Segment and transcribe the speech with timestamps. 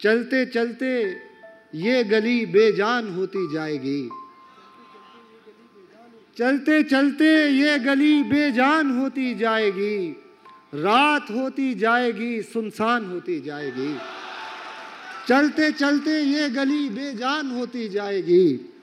[0.00, 1.16] चलते चलते
[1.74, 4.08] ये गली बेजान होती जाएगी।
[6.38, 10.24] चलते चलते ये गली बेजान होती जाएगी।
[10.74, 13.96] रात होती जाएगी, सुनसान होती जाएगी।
[15.28, 18.74] चलते चलते ये गली बेजान होती जाएगी।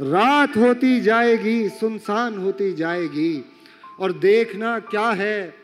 [0.00, 3.44] रात होती जाएगी, सुनसान होती जाएगी।
[4.00, 5.54] और देखना क्या है,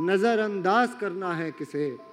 [0.00, 2.05] नजरअंदाज करना है किसे।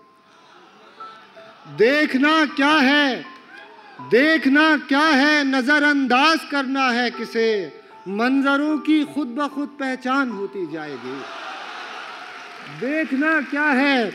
[1.68, 3.26] देखना क्या है?
[4.02, 5.44] देखना क्या है?
[5.44, 7.74] नजरअंदाज करना है किसे?
[8.08, 11.22] मंजरों की खुद ब खुद पहचान होती जाएगी।
[12.80, 14.14] देखना क्या है?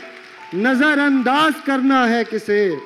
[0.55, 2.77] नजरअंदाज करना है किसे?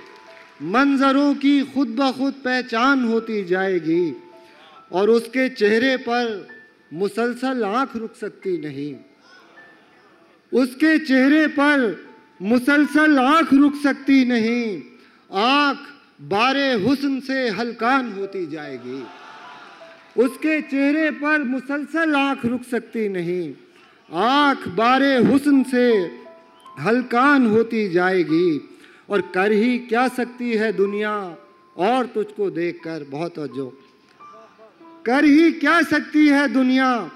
[0.62, 4.24] मंजरों की खुद ब खुद पहचान होती जाएगी
[4.92, 6.48] और उसके चेहरे पर
[6.94, 8.96] मुसलसल आँख रुक सकती नहीं।
[10.62, 12.06] उसके चेहरे पर
[12.42, 14.82] मुसलसल आँख रुक सकती नहीं।
[15.34, 15.78] आँख
[16.22, 19.04] बारे हुस्न से हलकान होती जाएगी।
[20.24, 23.54] उसके चेहरे पर मुसलसल आँख रुक सकती नहीं।
[24.14, 25.92] आँख बारे हुस्न से
[26.80, 28.70] हलकान होती जाएगी।
[29.10, 31.38] और कर ही क्या सकती है दुनिया?
[31.78, 33.80] और तुझको देखकर बहुत अजो।
[35.06, 37.12] कर ही क्या सकती है दुनिया?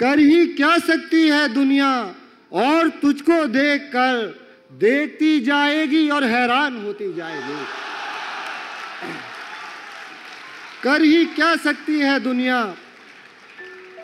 [0.00, 2.14] कर ही क्या सकती है दुनिया?
[2.52, 7.64] और तुझको देखकर देखती जाएगी और हैरान होती जाएगी।
[10.82, 12.74] कर ही क्या सकती है दुनिया?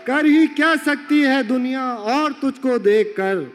[0.07, 1.95] कर ही क्या सकती है दुनिया?
[1.95, 3.53] और तुझको देखकर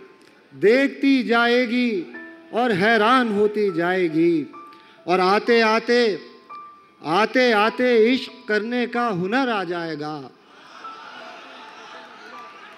[0.56, 2.16] देखती जाएगी
[2.53, 4.53] और हैरान होती जाएगी।
[5.08, 6.19] और आते आते
[7.06, 10.30] आते आते इश्क करने का हुनर आ जाएगा।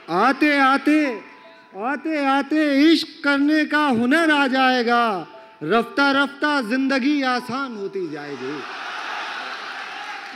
[0.09, 1.32] आते आते
[1.73, 5.27] आते आते इश्क करने का हुनर आ जाएगा।
[5.63, 8.57] रफ्ता रफ्ता ज़िंदगी आसान होती जाएगी।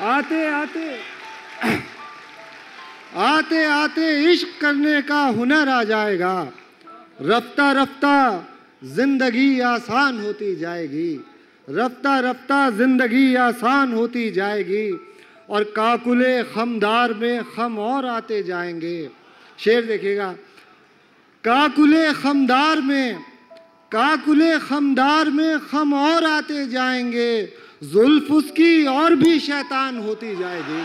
[0.03, 0.85] आते आते
[3.17, 6.47] आते आते इश्क करने का हुनर आ जाएगा।
[7.21, 8.17] रफ्ता रफ्ता
[8.85, 11.13] ज़िंदगी आसान होती जाएगी।
[11.67, 14.89] रफ्ता रफ्ता ज़िंदगी आसान होती जाएगी
[15.49, 19.09] और काकुले खमदार में खम और आते जाएँगे।
[19.59, 20.33] शेर देखिएगा
[21.47, 23.19] काकुले खमदार में
[23.91, 27.53] काकुले खमदार में खम और आते जाएँगे
[27.83, 30.83] जुल्फ उसकी और भी शैतान होती जाएगी।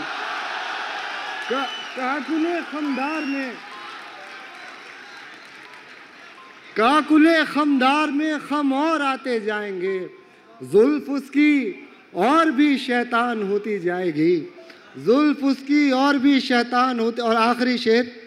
[1.49, 1.63] का,
[1.97, 3.53] काकुले खमदार में
[6.77, 9.99] काकुले खमदार में खम और आते जाएँगे
[10.63, 14.35] जुल्फ उसकी और भी शैतान होती जाएगी।
[14.97, 18.22] जुल्फ उसकी और भी शैतान होती और आखिरी शेर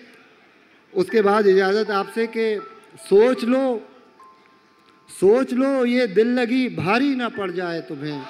[0.96, 2.46] उसके बाद इजाज़त आपसे कि
[2.98, 3.66] सोच लो
[5.10, 8.22] सोच लो, ये दिल लगी भारी ना पड़ जाए तुम्हें।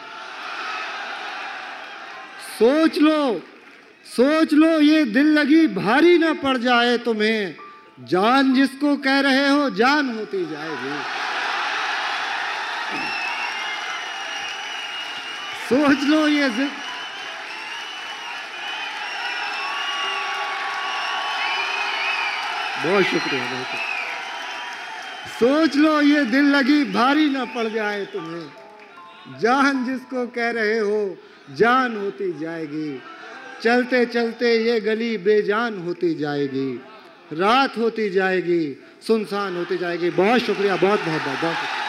[2.59, 3.43] सोच लो
[4.07, 7.57] सोच लो, ये दिल लगी भारी ना पड़ जाए तुम्हें।
[8.01, 10.97] जान जिसको कह रहे हो, जान होती जाएगी।
[15.69, 16.49] सोच लो ये
[22.85, 23.97] बहुत शुक्रिया बहुत शुक्रिया।
[25.41, 28.47] सोच लो, ये दिल लगी भारी ना पड़ जाए तुम्हें।
[29.41, 31.17] जान जिसको कह रहे हो,
[31.51, 33.03] जान होती जाएगी।
[33.63, 36.81] चलते चलते ये गली बेजान होती जाएगी।
[37.33, 41.86] रात होती जाएगी, सुनसान होती जाएगी। बहुत शुक्रिया, बहुत बहुत बहुत बहुत शुक्रिया।